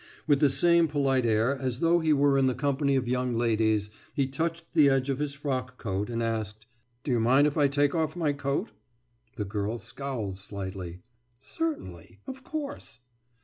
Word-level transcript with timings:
With 0.25 0.39
the 0.39 0.49
same 0.49 0.87
polite 0.87 1.27
air, 1.27 1.55
as 1.55 1.79
though 1.79 1.99
he 1.99 2.11
were 2.11 2.35
in 2.35 2.47
the 2.47 2.55
company 2.55 2.95
of 2.95 3.07
young 3.07 3.35
ladies, 3.35 3.91
he 4.15 4.25
touched 4.25 4.65
the 4.73 4.89
edge 4.89 5.11
of 5.11 5.19
his 5.19 5.35
frock 5.35 5.77
coat 5.77 6.09
and 6.09 6.23
asked: 6.23 6.65
»Do 7.03 7.11
you 7.11 7.19
mind 7.19 7.45
if 7.45 7.55
I 7.55 7.67
take 7.67 7.93
off 7.93 8.15
my 8.15 8.33
coat?« 8.33 8.71
The 9.35 9.45
girl 9.45 9.77
scowled 9.77 10.39
slightly. 10.39 11.03
»Certainly. 11.39 12.17
Of 12.25 12.43
course.... 12.43 13.01